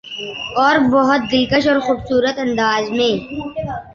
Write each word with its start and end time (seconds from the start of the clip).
اور 0.57 0.75
بہت 0.91 1.21
دلکش 1.31 1.67
اورخوبصورت 1.67 2.39
انداز 2.39 2.89
میں 2.91 3.13